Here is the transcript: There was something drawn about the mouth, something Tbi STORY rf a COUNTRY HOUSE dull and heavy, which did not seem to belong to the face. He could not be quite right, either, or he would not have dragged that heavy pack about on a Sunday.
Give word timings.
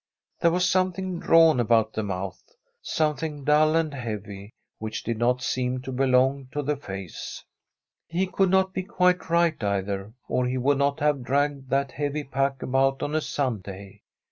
There 0.39 0.49
was 0.49 0.67
something 0.67 1.19
drawn 1.19 1.59
about 1.59 1.93
the 1.93 2.01
mouth, 2.01 2.55
something 2.81 3.45
Tbi 3.45 3.45
STORY 3.45 3.45
rf 3.45 3.45
a 3.45 3.45
COUNTRY 3.45 3.45
HOUSE 3.45 3.73
dull 3.73 3.75
and 3.75 3.93
heavy, 3.93 4.53
which 4.79 5.03
did 5.03 5.17
not 5.19 5.43
seem 5.43 5.79
to 5.83 5.91
belong 5.91 6.47
to 6.53 6.63
the 6.63 6.75
face. 6.75 7.45
He 8.07 8.25
could 8.25 8.49
not 8.49 8.73
be 8.73 8.81
quite 8.81 9.29
right, 9.29 9.63
either, 9.63 10.11
or 10.27 10.47
he 10.47 10.57
would 10.57 10.79
not 10.79 11.01
have 11.01 11.21
dragged 11.21 11.69
that 11.69 11.91
heavy 11.91 12.23
pack 12.23 12.63
about 12.63 13.03
on 13.03 13.13
a 13.13 13.21
Sunday. 13.21 14.01